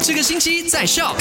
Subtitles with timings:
[0.00, 1.14] 这个星期在笑。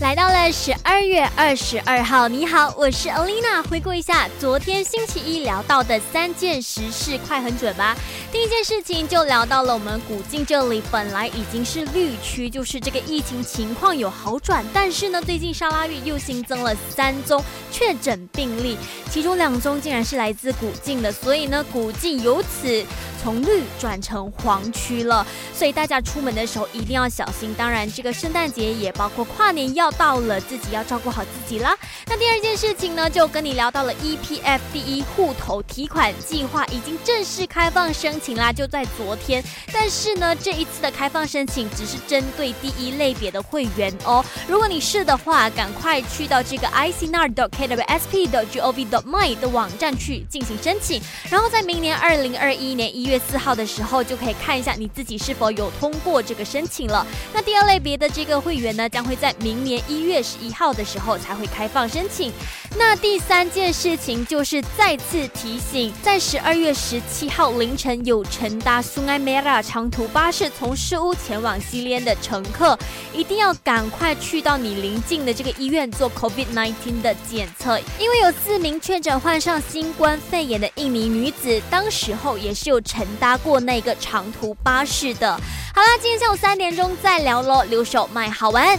[0.00, 3.62] 来到了十二月二十二号，你好，我是 Olina。
[3.68, 7.94] 回顾一下昨天星期一聊到的三件时事，快很准吧？
[8.32, 17.42] 第一件事情就聊到了我们古晋这里本来已经是绿区，就是这个疫情情况有好转，但是呢，最近沙拉越又新增了三宗
[17.72, 18.78] 确诊病例，
[19.10, 22.84] 其中两宗竟然是来自古晋的，所以呢，古晋由此。
[23.22, 27.52] 从绿转成黄区了，所以大家出门的时候一定要小心。
[27.52, 31.76] 当然，这个圣诞节也包括跨年要到了，自己要照顾好自己啦。
[32.06, 39.42] 那第二件事情呢，就跟你聊到了 EPF 第一户头提款计划已经正式开放申请啦，就在昨天。
[39.72, 44.24] 但是呢，这一次的开放申请只是针对第一类别的会员哦。
[44.48, 53.10] 如果你是的话，赶快去到这个 icnar.kwsp.gov.my 的网站去进行申请，然后在明年二零二一年一。
[53.10, 57.04] 月四号的时候就可以看一下你自己是否有通过这个申请了。
[57.32, 62.32] 那第二类别的这个会员呢，将会在明年一月十一号的时候才会开放申请。
[62.76, 72.78] 那第三件事情就是再次提醒，在十二月十七号凌晨有乘搭苏埃梅拉长途巴士从市屋前往西连的乘客，
[73.12, 85.32] 一定要赶快去到你邻近的这个医院做 COVID-19 的检测，因为有四名确诊患上新冠肺炎的印尼女子，当时候也是有乘搭过那个长途巴士的。
[85.74, 88.78] 好啦，今天下午三点钟再聊喽，留守卖好玩。